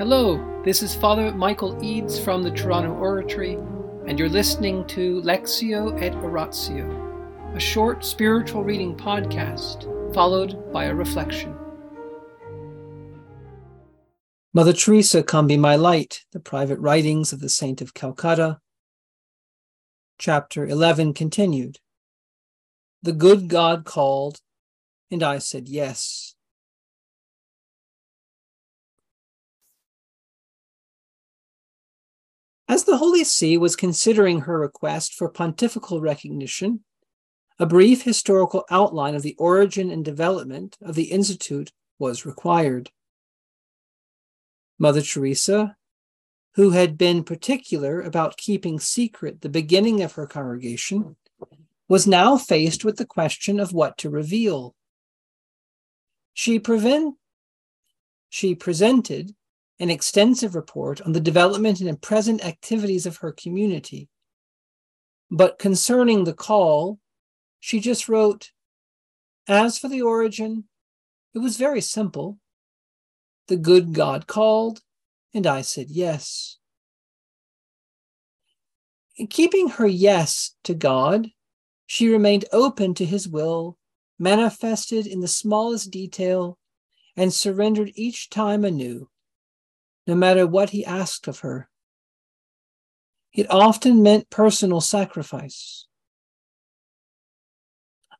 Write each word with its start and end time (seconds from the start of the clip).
Hello, 0.00 0.62
this 0.64 0.82
is 0.82 0.94
Father 0.94 1.30
Michael 1.30 1.76
Eades 1.84 2.18
from 2.18 2.42
the 2.42 2.50
Toronto 2.50 2.94
Oratory, 2.94 3.58
and 4.06 4.18
you're 4.18 4.30
listening 4.30 4.86
to 4.86 5.20
Lectio 5.20 6.00
et 6.00 6.14
Oratio, 6.14 7.52
a 7.54 7.60
short 7.60 8.02
spiritual 8.02 8.64
reading 8.64 8.96
podcast 8.96 9.84
followed 10.14 10.72
by 10.72 10.84
a 10.84 10.94
reflection. 10.94 11.54
Mother 14.54 14.72
Teresa, 14.72 15.22
Come 15.22 15.46
Be 15.46 15.58
My 15.58 15.76
Light, 15.76 16.24
the 16.32 16.40
Private 16.40 16.78
Writings 16.78 17.34
of 17.34 17.40
the 17.40 17.50
Saint 17.50 17.82
of 17.82 17.92
Calcutta. 17.92 18.58
Chapter 20.16 20.66
11 20.66 21.12
continued. 21.12 21.76
The 23.02 23.12
good 23.12 23.48
God 23.48 23.84
called, 23.84 24.40
and 25.10 25.22
I 25.22 25.36
said 25.36 25.68
yes. 25.68 26.36
As 32.70 32.84
the 32.84 32.98
Holy 32.98 33.24
See 33.24 33.58
was 33.58 33.74
considering 33.74 34.42
her 34.42 34.60
request 34.60 35.14
for 35.14 35.28
pontifical 35.28 36.00
recognition, 36.00 36.84
a 37.58 37.66
brief 37.66 38.02
historical 38.02 38.64
outline 38.70 39.16
of 39.16 39.22
the 39.22 39.34
origin 39.40 39.90
and 39.90 40.04
development 40.04 40.78
of 40.80 40.94
the 40.94 41.10
Institute 41.10 41.72
was 41.98 42.24
required. 42.24 42.92
Mother 44.78 45.02
Teresa, 45.02 45.76
who 46.54 46.70
had 46.70 46.96
been 46.96 47.24
particular 47.24 48.02
about 48.02 48.36
keeping 48.36 48.78
secret 48.78 49.40
the 49.40 49.48
beginning 49.48 50.00
of 50.00 50.12
her 50.12 50.28
congregation, 50.28 51.16
was 51.88 52.06
now 52.06 52.36
faced 52.36 52.84
with 52.84 52.98
the 52.98 53.04
question 53.04 53.58
of 53.58 53.72
what 53.72 53.98
to 53.98 54.08
reveal. 54.08 54.76
She, 56.34 56.60
prevent, 56.60 57.16
she 58.28 58.54
presented 58.54 59.34
an 59.80 59.88
extensive 59.88 60.54
report 60.54 61.00
on 61.00 61.12
the 61.12 61.20
development 61.20 61.80
and 61.80 62.00
present 62.02 62.44
activities 62.44 63.06
of 63.06 63.16
her 63.16 63.32
community. 63.32 64.10
But 65.30 65.58
concerning 65.58 66.24
the 66.24 66.34
call, 66.34 67.00
she 67.60 67.80
just 67.80 68.06
wrote, 68.06 68.52
As 69.48 69.78
for 69.78 69.88
the 69.88 70.02
origin, 70.02 70.64
it 71.34 71.38
was 71.38 71.56
very 71.56 71.80
simple. 71.80 72.38
The 73.48 73.56
good 73.56 73.94
God 73.94 74.26
called, 74.26 74.82
and 75.32 75.46
I 75.46 75.62
said 75.62 75.86
yes. 75.88 76.58
In 79.16 79.28
keeping 79.28 79.68
her 79.70 79.86
yes 79.86 80.54
to 80.64 80.74
God, 80.74 81.28
she 81.86 82.08
remained 82.08 82.44
open 82.52 82.92
to 82.94 83.04
his 83.06 83.26
will, 83.26 83.78
manifested 84.18 85.06
in 85.06 85.20
the 85.20 85.28
smallest 85.28 85.90
detail, 85.90 86.58
and 87.16 87.32
surrendered 87.32 87.92
each 87.94 88.28
time 88.28 88.64
anew 88.64 89.08
no 90.10 90.16
matter 90.16 90.44
what 90.44 90.70
he 90.70 90.84
asked 90.84 91.28
of 91.28 91.38
her. 91.38 91.68
It 93.32 93.48
often 93.48 94.02
meant 94.02 94.28
personal 94.28 94.80
sacrifice. 94.80 95.86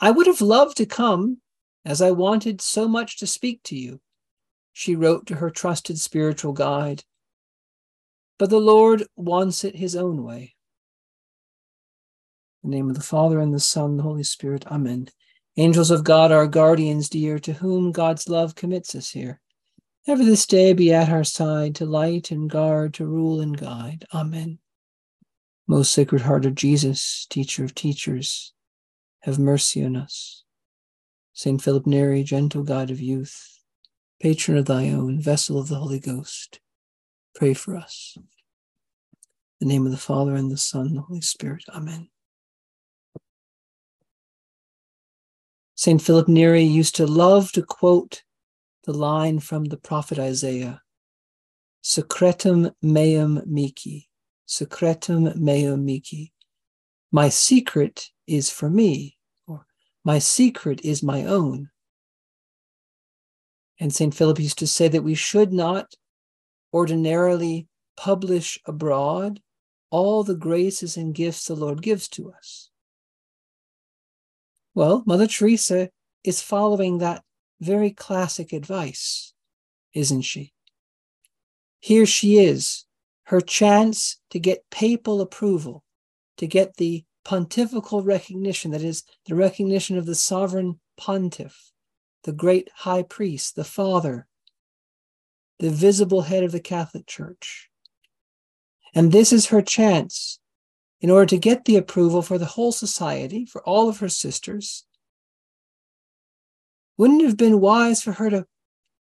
I 0.00 0.10
would 0.10 0.26
have 0.26 0.40
loved 0.40 0.78
to 0.78 0.86
come, 0.86 1.42
as 1.84 2.00
I 2.00 2.10
wanted 2.10 2.62
so 2.62 2.88
much 2.88 3.18
to 3.18 3.26
speak 3.26 3.62
to 3.64 3.76
you, 3.76 4.00
she 4.72 4.96
wrote 4.96 5.26
to 5.26 5.34
her 5.34 5.50
trusted 5.50 5.98
spiritual 5.98 6.54
guide. 6.54 7.04
But 8.38 8.48
the 8.48 8.60
Lord 8.60 9.04
wants 9.14 9.62
it 9.62 9.76
his 9.76 9.94
own 9.94 10.24
way. 10.24 10.54
In 12.62 12.70
the 12.70 12.76
name 12.76 12.88
of 12.88 12.96
the 12.96 13.02
Father, 13.02 13.40
and 13.40 13.52
the 13.52 13.60
Son, 13.60 13.90
and 13.90 13.98
the 13.98 14.04
Holy 14.04 14.24
Spirit, 14.24 14.66
Amen. 14.68 15.08
Angels 15.58 15.90
of 15.90 16.02
God, 16.02 16.32
our 16.32 16.46
guardians 16.46 17.10
dear, 17.10 17.38
to 17.40 17.52
whom 17.52 17.92
God's 17.92 18.26
love 18.26 18.54
commits 18.54 18.94
us 18.94 19.10
here. 19.10 19.42
Ever 20.06 20.22
this 20.22 20.44
day 20.44 20.74
be 20.74 20.92
at 20.92 21.08
our 21.08 21.24
side 21.24 21.76
to 21.76 21.86
light 21.86 22.30
and 22.30 22.50
guard, 22.50 22.92
to 22.94 23.06
rule 23.06 23.40
and 23.40 23.56
guide. 23.56 24.04
Amen. 24.12 24.58
Most 25.66 25.92
Sacred 25.92 26.20
Heart 26.20 26.44
of 26.44 26.54
Jesus, 26.54 27.26
Teacher 27.30 27.64
of 27.64 27.74
teachers, 27.74 28.52
have 29.20 29.38
mercy 29.38 29.82
on 29.82 29.96
us. 29.96 30.44
Saint 31.32 31.62
Philip 31.62 31.86
Neri, 31.86 32.22
gentle 32.22 32.62
guide 32.62 32.90
of 32.90 33.00
youth, 33.00 33.60
patron 34.20 34.58
of 34.58 34.66
thy 34.66 34.90
own, 34.90 35.22
vessel 35.22 35.58
of 35.58 35.68
the 35.68 35.76
Holy 35.76 36.00
Ghost, 36.00 36.60
pray 37.34 37.54
for 37.54 37.74
us. 37.74 38.18
In 38.18 39.68
the 39.68 39.74
name 39.74 39.86
of 39.86 39.92
the 39.92 39.96
Father 39.96 40.34
and 40.34 40.50
the 40.50 40.58
Son 40.58 40.88
and 40.88 40.96
the 40.98 41.02
Holy 41.02 41.22
Spirit. 41.22 41.64
Amen. 41.70 42.10
Saint 45.76 46.02
Philip 46.02 46.28
Neri 46.28 46.62
used 46.62 46.94
to 46.96 47.06
love 47.06 47.52
to 47.52 47.62
quote 47.62 48.22
the 48.84 48.94
line 48.94 49.38
from 49.40 49.64
the 49.64 49.76
prophet 49.76 50.18
Isaiah 50.18 50.80
Secretum 51.82 52.72
meum 52.82 53.46
mihi, 53.46 54.08
secretum 54.48 55.34
meum 55.36 55.84
mihi. 55.84 56.32
My 57.12 57.28
secret 57.28 58.08
is 58.26 58.50
for 58.50 58.70
me, 58.70 59.18
or 59.46 59.66
my 60.02 60.18
secret 60.18 60.80
is 60.82 61.02
my 61.02 61.24
own. 61.24 61.68
And 63.78 63.92
St. 63.92 64.14
Philip 64.14 64.38
used 64.38 64.58
to 64.60 64.66
say 64.66 64.88
that 64.88 65.04
we 65.04 65.14
should 65.14 65.52
not 65.52 65.92
ordinarily 66.72 67.68
publish 67.96 68.58
abroad 68.64 69.40
all 69.90 70.24
the 70.24 70.34
graces 70.34 70.96
and 70.96 71.14
gifts 71.14 71.46
the 71.46 71.54
Lord 71.54 71.82
gives 71.82 72.08
to 72.08 72.32
us. 72.32 72.70
Well, 74.74 75.04
Mother 75.06 75.26
Teresa 75.26 75.90
is 76.24 76.40
following 76.40 76.98
that 76.98 77.22
very 77.64 77.90
classic 77.90 78.52
advice, 78.52 79.32
isn't 79.94 80.22
she? 80.22 80.52
Here 81.80 82.06
she 82.06 82.38
is, 82.38 82.84
her 83.24 83.40
chance 83.40 84.18
to 84.30 84.38
get 84.38 84.70
papal 84.70 85.20
approval, 85.20 85.82
to 86.36 86.46
get 86.46 86.76
the 86.76 87.04
pontifical 87.24 88.02
recognition, 88.02 88.70
that 88.72 88.82
is, 88.82 89.02
the 89.26 89.34
recognition 89.34 89.96
of 89.96 90.06
the 90.06 90.14
sovereign 90.14 90.78
pontiff, 90.96 91.72
the 92.24 92.32
great 92.32 92.70
high 92.74 93.02
priest, 93.02 93.56
the 93.56 93.64
father, 93.64 94.26
the 95.58 95.70
visible 95.70 96.22
head 96.22 96.44
of 96.44 96.52
the 96.52 96.60
Catholic 96.60 97.06
Church. 97.06 97.70
And 98.94 99.10
this 99.10 99.32
is 99.32 99.46
her 99.46 99.62
chance 99.62 100.38
in 101.00 101.10
order 101.10 101.26
to 101.26 101.38
get 101.38 101.64
the 101.64 101.76
approval 101.76 102.22
for 102.22 102.38
the 102.38 102.44
whole 102.44 102.72
society, 102.72 103.44
for 103.44 103.62
all 103.62 103.88
of 103.88 103.98
her 103.98 104.08
sisters, 104.08 104.84
wouldn't 106.96 107.22
it 107.22 107.26
have 107.26 107.36
been 107.36 107.60
wise 107.60 108.02
for 108.02 108.12
her 108.12 108.30
to 108.30 108.46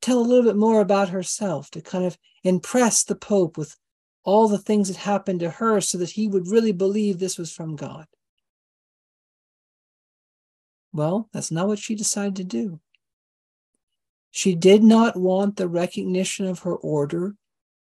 tell 0.00 0.18
a 0.18 0.20
little 0.20 0.44
bit 0.44 0.56
more 0.56 0.80
about 0.80 1.10
herself, 1.10 1.70
to 1.72 1.80
kind 1.80 2.04
of 2.04 2.18
impress 2.44 3.04
the 3.04 3.14
Pope 3.14 3.56
with 3.56 3.76
all 4.24 4.48
the 4.48 4.58
things 4.58 4.88
that 4.88 4.96
happened 4.96 5.40
to 5.40 5.50
her 5.50 5.80
so 5.80 5.98
that 5.98 6.10
he 6.10 6.28
would 6.28 6.48
really 6.48 6.72
believe 6.72 7.18
this 7.18 7.38
was 7.38 7.52
from 7.52 7.76
God? 7.76 8.06
Well, 10.92 11.28
that's 11.32 11.50
not 11.50 11.68
what 11.68 11.78
she 11.78 11.94
decided 11.94 12.36
to 12.36 12.44
do. 12.44 12.80
She 14.30 14.54
did 14.54 14.82
not 14.82 15.16
want 15.16 15.56
the 15.56 15.68
recognition 15.68 16.46
of 16.46 16.60
her 16.60 16.74
order 16.74 17.34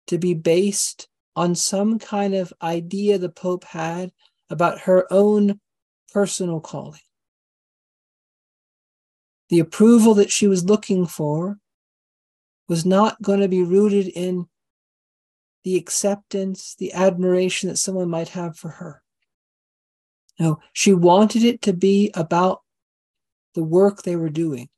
to 0.07 0.17
be 0.17 0.33
based 0.33 1.07
on 1.35 1.55
some 1.55 1.99
kind 1.99 2.33
of 2.33 2.53
idea 2.61 3.17
the 3.17 3.29
Pope 3.29 3.63
had 3.63 4.11
about 4.49 4.81
her 4.81 5.11
own 5.11 5.59
personal 6.11 6.59
calling 6.59 6.99
the 9.49 9.59
approval 9.59 10.13
that 10.15 10.31
she 10.31 10.47
was 10.47 10.65
looking 10.65 11.05
for 11.05 11.57
was 12.67 12.85
not 12.85 13.21
going 13.21 13.39
to 13.39 13.47
be 13.47 13.63
rooted 13.63 14.07
in 14.07 14.47
the 15.63 15.75
acceptance, 15.75 16.75
the 16.77 16.93
admiration 16.93 17.69
that 17.69 17.77
someone 17.77 18.09
might 18.09 18.29
have 18.29 18.57
for 18.57 18.69
her. 18.69 19.01
No, 20.39 20.59
she 20.71 20.93
wanted 20.93 21.43
it 21.43 21.61
to 21.63 21.73
be 21.73 22.11
about 22.13 22.61
the 23.55 23.63
work 23.63 24.03
they 24.03 24.15
were 24.15 24.29
doing. 24.29 24.69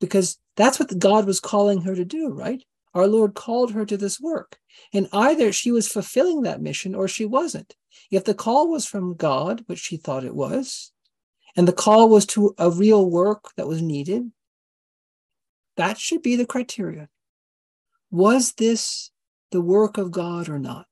Because 0.00 0.38
that's 0.56 0.78
what 0.78 0.98
God 0.98 1.26
was 1.26 1.40
calling 1.40 1.82
her 1.82 1.94
to 1.94 2.04
do, 2.04 2.30
right? 2.30 2.62
Our 2.92 3.06
Lord 3.06 3.34
called 3.34 3.72
her 3.72 3.86
to 3.86 3.96
this 3.96 4.20
work. 4.20 4.58
And 4.92 5.08
either 5.12 5.52
she 5.52 5.70
was 5.70 5.88
fulfilling 5.88 6.42
that 6.42 6.60
mission 6.60 6.94
or 6.94 7.06
she 7.08 7.24
wasn't. 7.24 7.74
If 8.10 8.24
the 8.24 8.34
call 8.34 8.68
was 8.68 8.84
from 8.84 9.14
God, 9.14 9.62
which 9.66 9.78
she 9.78 9.96
thought 9.96 10.24
it 10.24 10.34
was, 10.34 10.92
and 11.56 11.66
the 11.66 11.72
call 11.72 12.08
was 12.08 12.26
to 12.26 12.54
a 12.58 12.70
real 12.70 13.08
work 13.08 13.52
that 13.56 13.66
was 13.66 13.82
needed, 13.82 14.30
that 15.76 15.98
should 15.98 16.22
be 16.22 16.36
the 16.36 16.46
criteria. 16.46 17.08
Was 18.10 18.52
this 18.54 19.10
the 19.50 19.60
work 19.60 19.98
of 19.98 20.10
God 20.10 20.48
or 20.48 20.58
not? 20.58 20.86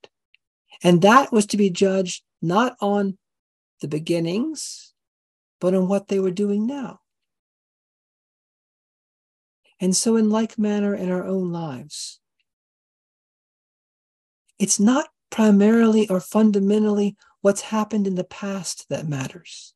And 0.83 1.03
that 1.03 1.33
was 1.33 1.47
to 1.47 1.57
be 1.57 1.71
judged 1.71 2.23
not 2.41 2.77
on 2.81 3.19
the 3.81 3.89
beginnings, 3.89 4.95
but 5.61 5.75
on 5.75 5.89
what 5.89 6.09
they 6.09 6.21
were 6.21 6.31
doing 6.31 6.67
now. 6.67 7.01
And 9.81 9.95
so, 9.95 10.17
in 10.17 10.31
like 10.31 10.59
manner, 10.59 10.95
in 10.95 11.11
our 11.11 11.25
own 11.25 11.53
lives, 11.53 12.21
it's 14.59 14.81
not 14.81 15.09
primarily 15.31 16.09
or 16.09 16.21
fundamentally 16.21 17.17
what's 17.43 17.61
happened 17.61 18.07
in 18.07 18.17
the 18.17 18.25
past 18.25 18.87
that 18.89 19.07
matters 19.07 19.75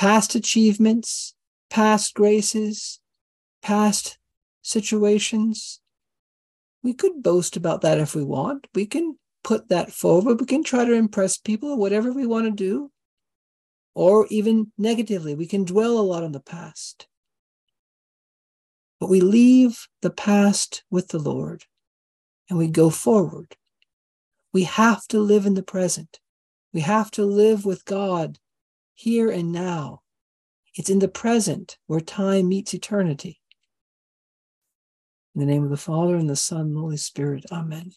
past 0.00 0.34
achievements, 0.34 1.34
past 1.68 2.14
graces, 2.14 3.00
past 3.60 4.16
situations. 4.62 5.82
We 6.82 6.94
could 6.94 7.22
boast 7.22 7.54
about 7.54 7.82
that 7.82 7.98
if 7.98 8.14
we 8.14 8.24
want. 8.24 8.66
We 8.74 8.86
can 8.86 9.18
put 9.44 9.68
that 9.68 9.92
forward. 9.92 10.40
We 10.40 10.46
can 10.46 10.64
try 10.64 10.86
to 10.86 10.94
impress 10.94 11.36
people, 11.36 11.76
whatever 11.76 12.14
we 12.14 12.24
want 12.24 12.46
to 12.46 12.50
do. 12.50 12.90
Or 13.94 14.26
even 14.30 14.72
negatively, 14.78 15.34
we 15.34 15.46
can 15.46 15.66
dwell 15.66 15.98
a 15.98 16.08
lot 16.10 16.24
on 16.24 16.32
the 16.32 16.40
past. 16.40 17.06
But 19.00 19.10
we 19.10 19.20
leave 19.20 19.86
the 20.00 20.08
past 20.08 20.82
with 20.90 21.08
the 21.08 21.18
Lord 21.18 21.64
and 22.48 22.58
we 22.58 22.68
go 22.68 22.88
forward. 22.88 23.54
We 24.54 24.62
have 24.62 25.06
to 25.08 25.20
live 25.20 25.44
in 25.44 25.52
the 25.52 25.62
present. 25.62 26.20
We 26.72 26.80
have 26.80 27.10
to 27.10 27.26
live 27.26 27.66
with 27.66 27.84
God 27.84 28.38
here 29.00 29.30
and 29.30 29.50
now. 29.50 30.02
It's 30.74 30.90
in 30.90 30.98
the 30.98 31.08
present 31.08 31.78
where 31.86 32.00
time 32.00 32.50
meets 32.50 32.74
eternity. 32.74 33.40
In 35.34 35.40
the 35.40 35.46
name 35.46 35.64
of 35.64 35.70
the 35.70 35.78
Father, 35.78 36.16
and 36.16 36.28
the 36.28 36.36
Son, 36.36 36.60
and 36.60 36.76
the 36.76 36.80
Holy 36.80 36.98
Spirit. 36.98 37.46
Amen. 37.50 37.92